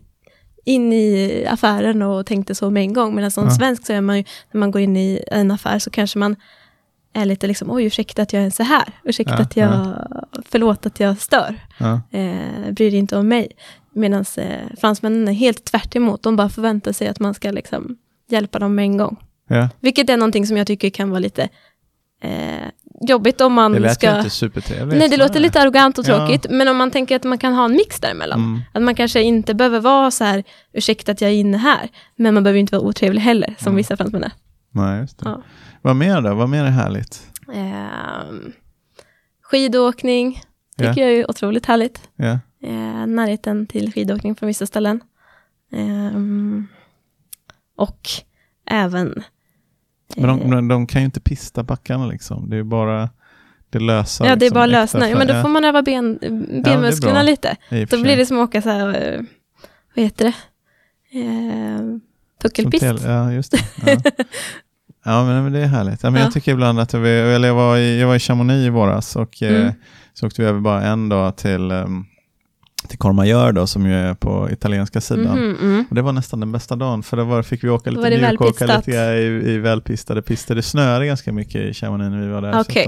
[0.65, 3.51] in i affären och tänkte så med en gång, medan som Ja.
[3.51, 6.35] svensk så är man ju, när man går in i en affär så kanske man
[7.13, 10.07] är lite liksom, oj ursäkta att jag är så här, ursäkta Ja, att jag,
[10.45, 12.01] förlåt att jag stör, Ja.
[12.11, 13.47] eh, bryr dig inte om mig.
[13.95, 16.23] Medan eh, fransmännen är helt tvärt emot.
[16.23, 17.97] de bara förväntar sig att man ska liksom
[18.29, 19.17] hjälpa dem med en gång.
[19.47, 19.69] Ja.
[19.79, 21.49] Vilket är någonting som jag tycker kan vara lite
[22.21, 22.67] eh,
[23.09, 24.11] jobbigt om man Det lät ska...
[24.11, 24.99] ju inte supertrevligt.
[24.99, 26.17] Nej, det låter lite arrogant och Ja.
[26.17, 28.39] tråkigt, men om man tänker att man kan ha en mix däremellan.
[28.39, 28.61] Mm.
[28.73, 32.33] Att man kanske inte behöver vara så här, ursäkta att jag är inne här, men
[32.33, 33.77] man behöver inte vara otrevlig heller, som Mm.
[33.77, 34.31] vissa fransmän är.
[34.71, 35.29] Nej, just det.
[35.29, 35.41] Ja.
[35.81, 36.33] Vad mer då?
[36.35, 37.27] Vad mer är härligt?
[37.53, 38.51] Ehm,
[39.41, 40.41] skidåkning
[40.77, 41.07] tycker Ja.
[41.07, 42.01] jag är otroligt härligt.
[42.15, 42.39] Ja.
[42.63, 45.01] Eh, närheten till skidåkning från vissa ställen.
[45.71, 46.67] Ehm,
[47.77, 48.09] och
[48.69, 49.23] även...
[50.17, 52.49] Men de, eh, de, de kan ju inte pista backarna liksom.
[52.49, 53.09] Det är bara
[53.69, 54.23] det lösa.
[54.25, 54.99] ja, det är liksom, bara lösna.
[55.09, 56.19] Ja, för- men då ja, får man öva ben,
[56.63, 57.21] benmusklerna bra.
[57.23, 57.55] lite.
[57.89, 59.21] Då blir det som att åka så här, eh,
[59.95, 60.33] vad heter det?
[61.19, 61.81] Eh,
[62.41, 62.85] puckelpist.
[63.05, 63.59] Ja, just det.
[63.85, 64.11] Ja.
[65.05, 66.03] Ja, men, men det är härligt.
[66.03, 66.25] Ja, men Ja.
[66.27, 69.15] Jag tycker ibland att vi, eller jag, var i, jag var i Chamonix i våras
[69.15, 69.73] och eh, Mm.
[70.13, 72.05] så åkte vi över bara en dag till, um,
[72.87, 75.39] till Courmayeur då, som ju är på italienska sidan.
[75.39, 75.85] Mhm, mm.
[75.89, 78.81] Och det var nästan den bästa dagen, för då fick vi åka lite det mjukåka
[79.17, 80.55] i, i välpistade pister.
[80.55, 82.51] Det snöade ganska mycket i Chamonix när vi var där.
[82.51, 82.79] att de,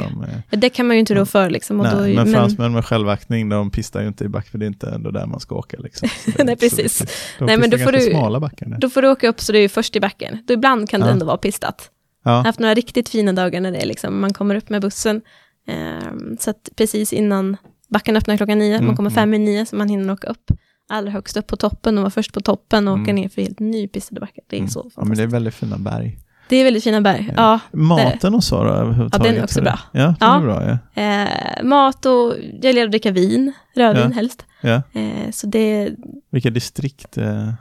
[0.52, 1.50] eh, Det kan man ju inte rå för.
[1.50, 4.58] Liksom, Nej, då, men men, fransmän med självaktning, de pistar ju inte i back, för
[4.58, 5.78] det är inte ändå där man ska åka.
[5.80, 6.10] Liksom.
[6.38, 7.00] Det Nej, precis.
[7.40, 9.64] De Nej, men då får du- smala backar då får du åka upp så du
[9.64, 10.38] är först i backen.
[10.48, 11.12] Då ibland kan det Ja.
[11.14, 11.90] ändå vara pistat.
[12.24, 14.70] Jag Ja, har haft några riktigt fina dagar när det är liksom, man kommer upp
[14.70, 15.22] med bussen.
[15.68, 17.58] ehm, så att precis innan
[17.96, 19.16] backen öppnar klockan nio, Mm, man kommer mm.
[19.22, 20.52] fem i nio, så man hinner åka upp
[20.90, 23.16] allra högst upp på toppen och vara först på toppen och åka Mm.
[23.16, 24.44] ner för helt nypistade backar.
[24.50, 24.70] Det är mm.
[24.70, 25.18] så ja, men fantastiskt.
[25.18, 26.18] det är väldigt fina berg.
[26.50, 27.34] det är väldigt fina berg.
[27.38, 27.60] Ja.
[27.72, 29.26] Maten och så då överhuvudtaget?
[29.26, 29.80] Ja, den är också bra.
[29.92, 30.38] Ja, den Ja.
[30.38, 30.80] är bra.
[30.94, 31.02] Ja.
[31.02, 34.16] Eh, mat och, jag gillar att dricka vin, rödvin Ja.
[34.16, 34.46] helst.
[34.62, 34.82] Ja.
[34.94, 35.92] Eh, så det,
[36.32, 37.18] Vilka distrikt?
[37.18, 37.54] Eh,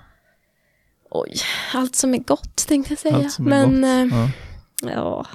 [1.10, 1.32] oj,
[1.74, 3.16] allt som är gott tänkte jag säga.
[3.16, 4.12] allt som är Men gott.
[4.12, 4.30] eh,
[4.90, 4.90] Ja.
[4.94, 5.26] ja,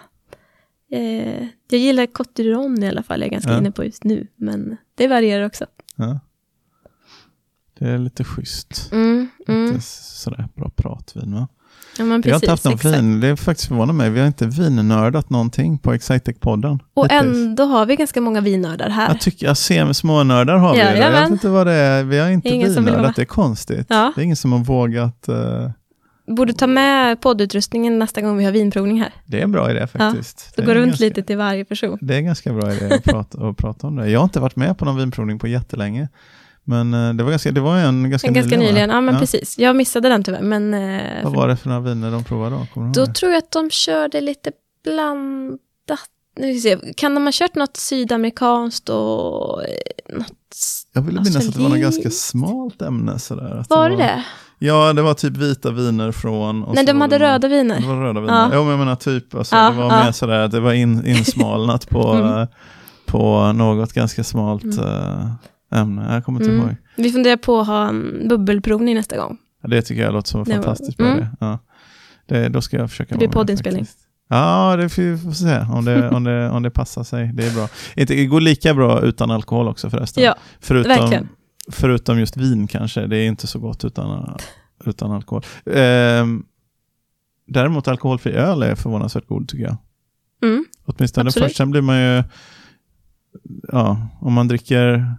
[0.92, 3.58] eh, jag gillar Côte d'Iron i alla fall, jag är ganska Ja.
[3.58, 4.28] inne på just nu.
[4.36, 5.66] Men det varierar också.
[5.96, 6.20] Ja.
[7.80, 8.90] Det är lite schysst.
[8.92, 9.66] Mm, mm.
[9.66, 11.48] Lite sådär bra pratvin va?
[11.98, 12.44] Ja, men Vi har precis.
[12.44, 12.96] inte haft någon exakt.
[12.98, 14.10] vin, det är faktiskt förvånar mig.
[14.10, 16.80] Vi har inte vinnördat någonting på Excitec-podden.
[16.94, 17.38] Och hittills.
[17.38, 19.08] ändå har vi ganska många vinnördar här.
[19.08, 20.80] Jag tycker, jag ser med smånördar har vi.
[20.80, 20.86] det.
[20.86, 21.22] Jag Jajamän.
[21.24, 22.04] vet inte vad det är.
[22.04, 23.86] Vi har inte Ingen vinnördat, det är konstigt.
[23.90, 24.12] Ja.
[24.16, 25.28] Det är ingen som har vågat.
[25.28, 25.70] eh,
[26.30, 29.14] Borde ta med poddutrustningen nästa gång vi har vinprovning här.
[29.26, 30.40] det är en bra idé faktiskt.
[30.40, 31.98] Så Det gå är runt ganska, lite till varje person.
[32.02, 34.10] Det är en ganska bra idé att prata, att prata om det.
[34.10, 36.08] Jag har inte varit med på någon vinprovning på jättelänge.
[36.64, 38.66] Men eh, det var, ganska, det var en ganska ganska nyligen.
[38.66, 38.72] va?
[38.72, 39.58] nyligen, ja men precis.
[39.60, 42.68] Jag missade den tyvärr, men eh, Vad var det för några viner de provade då?
[42.74, 44.52] Kommer då tror jag att de körde lite
[44.84, 45.60] blandat.
[46.38, 46.94] Nu ska se.
[46.94, 49.70] Kan de ha kört något sydamerikanskt och eh,
[50.18, 50.58] något...
[50.94, 53.20] Jag vill minnas att det var något ganska smalt ämne.
[53.20, 54.24] Sådär, att Var det det?
[54.62, 56.64] Ja, det var typ vita viner från...
[56.64, 57.80] och Nej, de hade röda viner.
[57.82, 58.34] Det var röda viner.
[58.34, 58.50] Ja.
[58.54, 58.62] Ja.
[58.62, 60.04] men jag menar typ, alltså, Ja, det var ja.
[60.04, 62.38] mer sådär att det var in, insmalnat på, Mm.
[62.42, 62.48] eh,
[63.06, 64.80] på något ganska smalt Mm.
[64.80, 66.14] eh, ämne.
[66.14, 66.66] Jag kommer inte Mm.
[66.66, 66.76] ihåg.
[66.98, 69.38] Vi funderar på att ha en bubbelprovning nästa gång.
[69.64, 71.26] Ja, Det tycker jag låter som en fantastiskt bra mm.
[71.40, 71.60] Ja.
[72.28, 73.86] Det, då ska jag försöka Det blir poddinspelning.
[74.30, 77.32] Ja, det får vi får se om det, om, det, om det passar sig.
[77.34, 77.68] Det är bra.
[77.96, 80.24] Det går lika bra utan alkohol också förresten.
[80.24, 81.30] Ja, förutom, verkligen.
[81.72, 83.08] Förutom just vin kanske.
[83.08, 84.38] Det är inte så gott utan,
[84.86, 85.44] utan alkohol.
[85.66, 86.46] Ehm,
[87.48, 89.78] däremot alkoholfri öl är förvånansvärt god tycker jag.
[90.44, 90.66] Mm.
[90.86, 91.48] Åtminstone Absolut.
[91.48, 91.58] först.
[91.58, 92.24] Sen blir man ju,
[93.72, 95.16] ja, om man dricker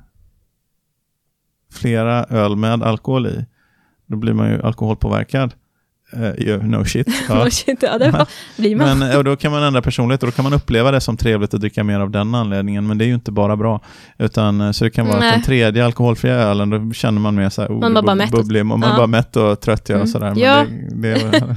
[1.72, 3.46] flera öl med alkohol i,
[4.06, 5.54] då blir man ju alkoholpåverkad.
[6.16, 7.09] Uh, no shit.
[7.29, 7.42] Ja.
[7.44, 8.99] Oh shit, ja, det var, blir man.
[8.99, 11.55] Men, och då kan man ändra personlighet och då kan man uppleva det som trevligt
[11.55, 13.81] att dricka mer av den anledningen, men det är ju inte bara bra.
[14.18, 17.49] Utan, eh, så det kan vara att den tredje alkoholfria ölen, då känner man mer
[17.49, 18.96] så här, oh, Man var bara mätt och- bubblig, man ja.
[18.96, 20.03] bara mätt och trött ja, Mm.
[20.03, 20.29] och sådär.
[20.31, 20.64] Men Ja.
[20.90, 21.57] det, det,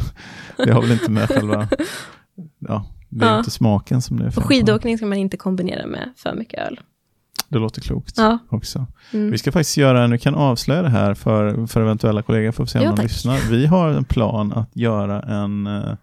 [0.65, 1.67] det har väl inte med själva,
[2.67, 3.37] ja, det är Ja.
[3.37, 6.59] inte smaken som det är fel Och skidåkning ska man inte kombinera med för mycket
[6.59, 6.79] öl.
[7.53, 8.37] Det låter klokt Ja.
[8.49, 8.85] också.
[9.13, 9.31] Mm.
[9.31, 12.69] Vi ska faktiskt göra, nu kan avslöja det här för, för eventuella kollegor, får vi
[12.69, 13.03] se om Ja, de tack.
[13.03, 13.37] lyssnar.
[13.51, 15.93] Vi har en plan att göra en eh,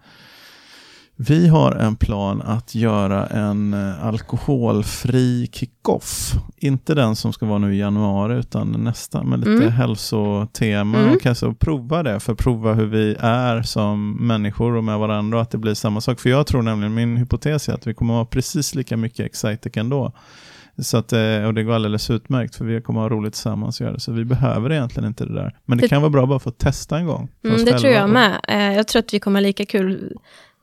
[1.15, 6.33] Vi har en plan att göra en eh, alkoholfri kick-off.
[6.57, 9.71] Inte den som ska vara nu i januari utan nästa med lite Mm.
[9.71, 11.13] hälsotema Mm.
[11.15, 15.37] och kanske prova det för att prova hur vi är som människor och med varandra
[15.37, 16.19] och att det blir samma sak.
[16.19, 19.25] För jag tror nämligen, min hypotes är att vi kommer att ha precis lika mycket
[19.25, 20.11] Excitec ändå.
[20.81, 23.79] Så att, eh, och det går alldeles utmärkt för vi kommer att ha roligt tillsammans
[23.79, 23.99] och göra det.
[23.99, 25.55] Så vi behöver egentligen inte det där.
[25.65, 27.29] Men det, Det- kan vara bra bara för att testa en gång.
[27.45, 28.39] Mm, det tror jag med.
[28.47, 30.13] Eh, jag tror att vi kommer ha lika kul,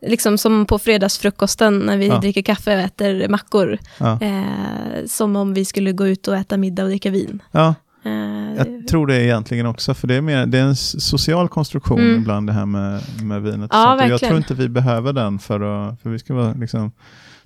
[0.07, 2.19] liksom som på fredagsfrukosten när vi Ja.
[2.19, 3.79] dricker kaffe och äter mackor.
[3.99, 4.19] Ja.
[4.23, 7.43] Eh, som om vi skulle gå ut och äta middag och dricka vin.
[7.53, 8.13] Ja, Eh,
[8.57, 12.21] Jag tror det egentligen också, för det är, mer, det är en social konstruktion Mm.
[12.21, 13.71] ibland det här med, med vinet.
[13.73, 16.53] Ja, Så att jag tror inte vi behöver den för, att, för vi ska vara
[16.53, 16.93] liksom,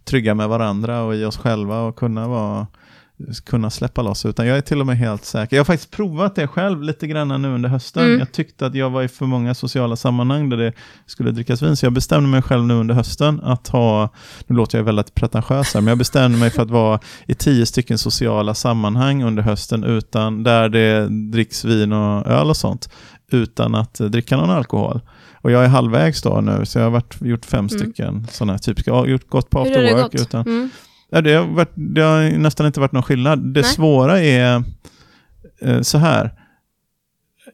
[0.05, 2.67] trygga med varandra och i oss själva och kunna, vara,
[3.45, 4.27] kunna släppa loss.
[4.27, 5.57] Utan jag är till och med helt säker.
[5.57, 8.05] Jag har faktiskt provat det själv lite grann nu under hösten.
[8.05, 8.19] Mm.
[8.19, 10.73] Jag tyckte att jag var i för många sociala sammanhang där det
[11.07, 11.77] skulle drickas vin.
[11.77, 14.09] Så jag bestämde mig själv nu under hösten att ha,
[14.47, 17.67] nu låter jag väldigt pretentiös här, men jag bestämde mig för att vara i tio
[17.67, 22.88] stycken sociala sammanhang under hösten utan, där det dricks vin och öl och sånt
[23.35, 25.01] utan att dricka någon alkohol.
[25.35, 28.59] Och jag är halvvägs då nu, så jag har varit, gjort fem stycken sådana här
[28.59, 30.21] typiska, gjort, gått på Hur after det work gått?
[30.21, 30.71] utan, Mm.
[31.11, 33.38] Ja, det, har varit, det har nästan inte varit någon skillnad.
[33.38, 33.71] Det Nej.
[33.71, 34.64] svåra är
[35.61, 36.31] eh, så här.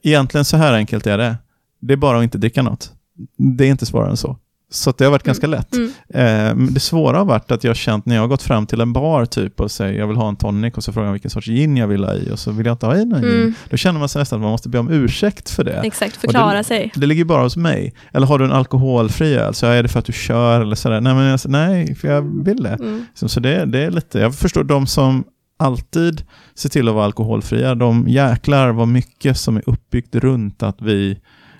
[0.03, 1.37] Egentligen så här enkelt är det.
[1.79, 2.93] Det är bara att inte dricka något.
[3.37, 4.37] Det är inte svårare än så.
[4.71, 5.73] Så det har varit ganska lätt.
[5.75, 5.91] Mm.
[6.13, 8.81] Eh, det svåra har varit att jag har känt när jag har gått fram till
[8.81, 11.31] en bar typ och säger jag vill ha en tonic och så frågar jag vilken
[11.31, 13.31] sorts gin jag vill ha i och så vill jag inte ha i någon gin.
[13.41, 13.53] Mm.
[13.69, 15.81] Då känner man sig nästan att man måste be om ursäkt för det.
[15.83, 16.91] Exakt, förklara det- sig.
[16.95, 17.93] Det ligger bara hos mig.
[18.13, 19.53] Eller har du en alkoholfri öl?
[19.53, 21.01] Så är det för att du kör eller sådär?
[21.01, 22.73] Nej, men jag, nej för jag vill det.
[22.79, 23.05] Mm.
[23.13, 25.23] Så, så det, det är lite, jag förstår de som
[25.59, 26.21] alltid
[26.55, 31.19] ser till att vara alkoholfria, de jäklar vad mycket som är uppbyggt runt att vi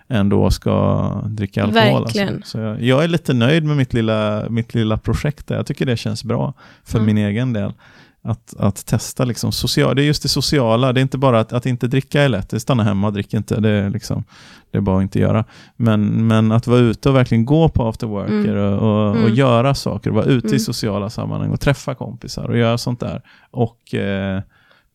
[0.09, 2.03] ändå ska dricka alkohol.
[2.03, 2.35] Verkligen.
[2.35, 2.51] Alltså.
[2.51, 5.55] Så jag, jag är lite nöjd med mitt lilla, mitt lilla projekt där.
[5.55, 7.05] Jag tycker det känns bra för Mm.
[7.15, 7.73] min egen del.
[8.21, 11.53] Att, att testa liksom social, det är just det sociala, det är inte bara att,
[11.53, 14.23] att inte dricka är lätt, det är stanna hemma och dricka inte, det är, liksom,
[14.71, 15.45] det är bara att inte göra.
[15.75, 18.73] Men, men att vara ute och verkligen gå på after worker Mm.
[18.73, 19.35] och, och, och Mm.
[19.35, 20.59] göra saker, vara ute i Mm.
[20.59, 23.21] sociala sammanhang och träffa kompisar och göra sånt där.
[23.51, 24.41] Och eh,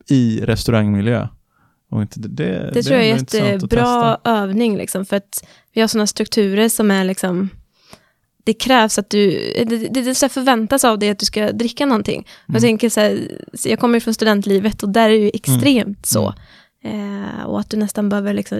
[0.08, 1.28] i restaurangmiljö.
[1.94, 5.88] Och inte, det, det, Det tror jag är jättebra övning, liksom, för att vi har
[5.88, 7.48] sådana strukturer som är liksom,
[8.44, 9.30] det krävs att du,
[9.66, 12.26] det, det, det förväntas av dig att du ska dricka någonting.
[12.46, 12.60] Jag Mm.
[12.62, 13.18] tänker så här,
[13.64, 16.34] jag kommer från studentlivet och där är det ju extremt så.
[16.84, 18.58] Eh, och att du nästan behöver liksom,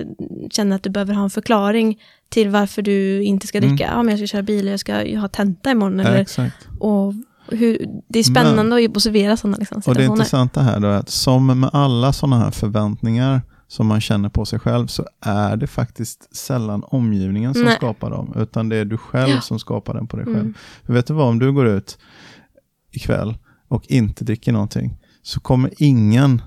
[0.51, 3.71] känna att du behöver ha en förklaring till varför du inte ska Mm.
[3.71, 3.91] dricka.
[3.95, 5.99] Ja, men jag ska köra bil, jag ska ha tenta imorgon.
[5.99, 6.69] Ja, Eller, exakt.
[6.79, 7.15] och
[7.49, 10.13] hur, det är spännande att observera sådana liksom, Och det situationer.
[10.17, 14.45] intressanta här då är att som med alla sådana här förväntningar som man känner på
[14.45, 17.77] sig själv så är det faktiskt sällan omgivningen som Nej.
[17.77, 19.41] skapar dem, utan det är du själv Ja.
[19.41, 20.39] som skapar den på dig själv.
[20.39, 20.55] Mm.
[20.87, 21.99] För vet du vad, om du går ut
[22.91, 26.43] ikväll och inte dricker någonting så kommer ingen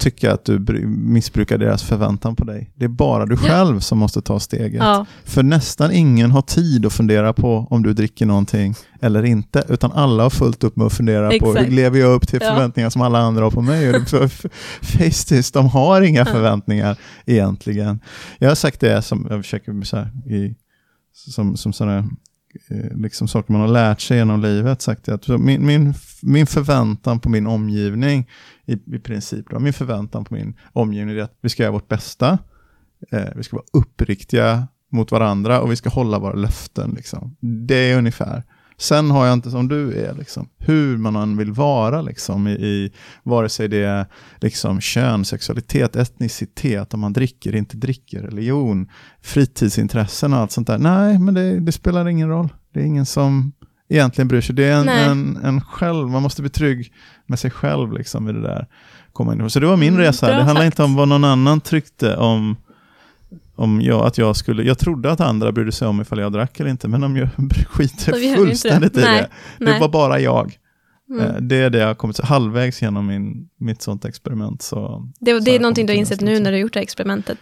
[0.00, 2.70] tycka att du missbrukar deras förväntan på dig.
[2.74, 4.82] Det är bara du själv som måste ta steget.
[4.82, 9.64] Ja, För nästan ingen har tid att fundera på om du dricker någonting eller inte,
[9.68, 11.66] utan alla har fullt upp med att fundera på Exakt.
[11.66, 12.50] hur lever jag upp till Ja.
[12.54, 13.88] förväntningar som alla andra har på mig.
[13.88, 14.00] Och
[15.52, 18.00] de har inga förväntningar egentligen.
[18.38, 20.54] Jag har sagt det som, jag försöker så här, i,
[21.12, 21.98] som, som sådana
[22.70, 24.82] eh, liksom saker man har lärt sig genom livet.
[24.82, 28.26] Sagt att min, min, min förväntan på min omgivning,
[28.70, 31.88] i, i princip, då, min förväntan på min omgivning är att vi ska göra vårt
[31.88, 32.38] bästa,
[33.10, 36.90] eh, vi ska vara uppriktiga mot varandra och vi ska hålla våra löften.
[36.96, 37.36] Liksom.
[37.40, 38.42] Det är ungefär.
[38.76, 42.50] Sen har jag inte som du är, liksom, hur man än vill vara, liksom, i,
[42.50, 44.06] i vare sig det är
[44.40, 48.88] liksom, kön, sexualitet, etnicitet, om man dricker, inte dricker, religion,
[49.22, 50.78] fritidsintressen och allt sånt där.
[50.78, 52.48] Nej, men det, det spelar ingen roll.
[52.72, 53.52] Det är ingen som
[53.90, 54.54] egentligen bryr sig.
[54.54, 56.92] Det är en, en, en själv, man måste bli trygg
[57.26, 58.66] med sig själv liksom, i det där.
[59.12, 59.50] Komma in.
[59.50, 60.26] Så det var min Mm, resa.
[60.26, 60.74] bra Det handlar sagt.
[60.74, 62.56] inte om vad någon annan tryckte om
[63.56, 66.60] om jag, att jag skulle, jag trodde att andra brydde sig om ifall jag drack
[66.60, 67.26] eller inte, men de
[67.68, 69.00] skiter fullständigt det.
[69.00, 69.64] i Nej, det.
[69.64, 69.74] nej.
[69.74, 70.56] Det var bara jag.
[71.10, 71.26] Mm.
[71.26, 74.62] Eh, Det är det jag har kommit halvvägs genom min, mitt sånt experiment.
[74.62, 76.72] Så, Det, så det har är någonting du har insett nu när du har gjort
[76.72, 77.38] det här experimentet.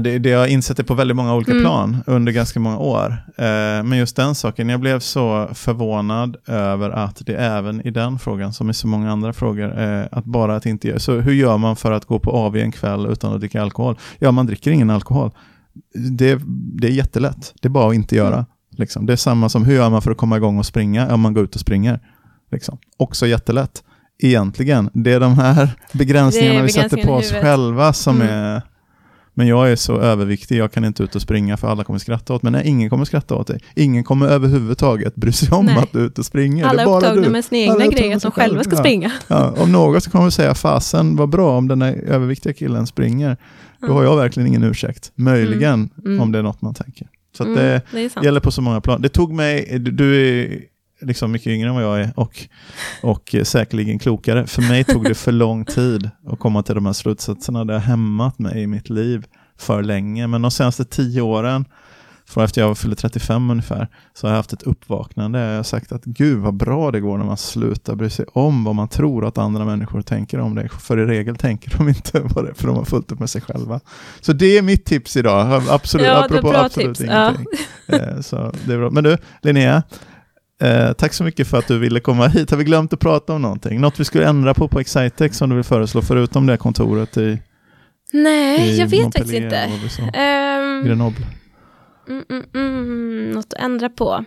[0.00, 1.62] Det, det jag har insett det på väldigt många olika Mm.
[1.64, 3.10] plan under ganska många år.
[3.38, 3.44] Eh,
[3.84, 8.52] men just den saken, jag blev så förvånad över att det även i den frågan,
[8.52, 10.98] som i så många andra frågor, eh, att bara att inte göra.
[10.98, 13.98] Så hur gör man för att gå på AV en kväll utan att dricka alkohol?
[14.18, 15.30] Ja, man dricker ingen alkohol.
[16.10, 16.40] Det,
[16.80, 18.34] det är jättelätt, det är bara att inte göra.
[18.34, 18.44] Mm.
[18.76, 19.06] Liksom.
[19.06, 21.06] Det är samma som hur gör man för att komma igång och springa?
[21.10, 22.00] Ja, man går ut och springer.
[22.52, 22.78] Liksom.
[22.96, 23.82] Också jättelätt.
[24.18, 28.28] Egentligen, det är de här begränsningarna är vi sätter på begränsningarna oss själva som Mm.
[28.34, 28.62] är
[29.34, 32.34] Men jag är så överviktig, jag kan inte ut och springa för alla kommer skratta
[32.34, 32.52] åt mig.
[32.52, 33.60] Nej, ingen kommer skratta åt dig.
[33.76, 35.76] Ingen kommer överhuvudtaget bry sig om Nej.
[35.78, 36.64] att du är ute och springer.
[36.66, 37.30] Alla är upptagna du.
[37.30, 38.64] med sina Alla egna upptagna grejer, sig själva.
[38.64, 39.12] ska springa.
[39.28, 42.86] Ja, om något så kommer vi säga, fasen vad bra om den här överviktiga killen
[42.86, 43.36] springer.
[43.80, 43.92] Då Ja.
[43.92, 45.12] har jag verkligen ingen ursäkt.
[45.14, 46.20] Möjligen, Mm.
[46.20, 47.06] om det är något man tänker.
[47.36, 49.02] Så Mm, det det gäller på så många plan.
[49.02, 50.58] Det tog mig, du- du är
[51.02, 52.48] liksom mycket yngre än vad jag är och,
[53.02, 54.46] och säkerligen klokare.
[54.46, 57.64] För mig tog det för lång tid att komma till de här slutsatserna.
[57.64, 59.26] Det har hämmat mig i mitt liv
[59.58, 60.26] för länge.
[60.26, 61.64] Men de senaste tio åren,
[62.26, 65.38] från efter jag fyllde 35 ungefär, så har jag haft ett uppvaknande.
[65.40, 68.64] Jag har sagt att gud vad bra det går när man slutar bry sig om
[68.64, 70.68] vad man tror att andra människor tänker om det.
[70.68, 73.40] För i regel tänker de inte på det, för de har fullt upp med sig
[73.40, 73.80] själva.
[74.20, 75.62] Så det är mitt tips idag.
[75.68, 77.10] Absolut, Ja, apropå absolut tips.
[77.10, 77.30] Ja.
[77.30, 77.46] ingenting.
[77.88, 78.90] Eh, så det är bra.
[78.90, 79.82] Men du, Linnea,
[80.62, 82.50] eh, tack så mycket för att du ville komma hit.
[82.50, 83.80] Har vi glömt att prata om någonting?
[83.80, 87.42] Något vi skulle ändra på på Excitec som du vill föreslå, förutom det kontoret i,
[88.12, 90.18] Nej, i jag vet Montpellier faktiskt inte.
[90.18, 91.26] Ehm, Grenoble.
[92.08, 94.24] mm, mm, mm, något att ändra på.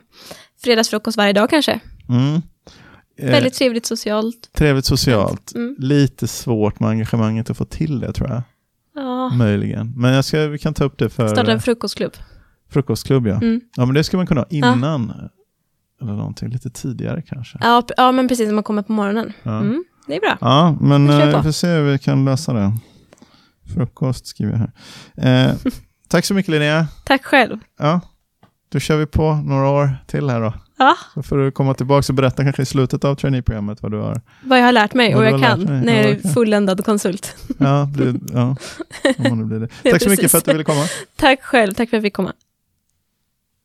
[0.64, 1.80] Fredagsfrukost varje dag kanske.
[2.10, 2.42] Mm.
[3.20, 4.50] Eh, Väldigt trevligt socialt.
[4.54, 5.56] Trevligt socialt.
[5.56, 5.76] Mm.
[5.80, 8.42] Lite svårt med engagemanget att få till det tror jag.
[8.96, 9.30] Ja.
[9.30, 9.94] Möjligen.
[9.96, 12.14] Men jag ska, vi kan ta upp det för Starta en frukostklubb.
[12.72, 13.28] frukostklubb.
[13.28, 13.36] Ja.
[13.36, 13.62] Mm.
[13.76, 15.14] ja, men det ska man kunna ha innan.
[16.02, 17.58] Eller någonting lite tidigare kanske.
[17.62, 19.34] Ja, ja, men precis när man kommer på morgonen.
[19.44, 19.60] Ja.
[19.60, 20.38] Mm, det är bra.
[20.42, 22.74] Ja, men Vi eh, vi får se hur vi kan lösa det.
[23.74, 24.60] Frukost skriver jag
[25.24, 25.48] här.
[25.50, 25.56] Eh,
[26.08, 26.88] tack så mycket Linnea.
[27.06, 27.60] Tack själv.
[27.80, 28.00] Ja,
[28.72, 30.54] då kör vi på några år till här då.
[30.78, 33.98] Ja, Så får du komma tillbaka och berätta kanske i slutet av traineeprogrammet vad du
[33.98, 34.22] har.
[34.44, 37.36] vad jag har lärt mig och jag kan när Ja, jag är fulländad konsult.
[37.58, 38.56] Ja, blir, ja
[39.32, 39.68] om det blir det.
[39.92, 40.86] Tack så mycket för att du ville komma.
[41.16, 42.34] Tack själv, tack för att jag fick komma.